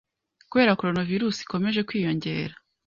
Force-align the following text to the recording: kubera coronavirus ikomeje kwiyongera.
kubera 0.49 0.77
coronavirus 0.79 1.35
ikomeje 1.45 1.79
kwiyongera. 1.87 2.55